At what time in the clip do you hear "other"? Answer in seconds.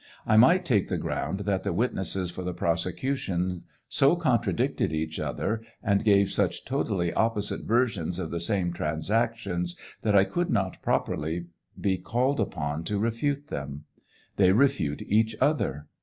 5.19-5.61, 15.39-15.85